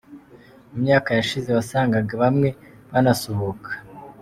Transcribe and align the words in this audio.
Mu 0.71 0.77
myaka 0.83 1.09
yashize 1.17 1.49
wasangaga 1.57 2.13
bamwe 2.23 2.49
banasuhuka. 2.91 3.71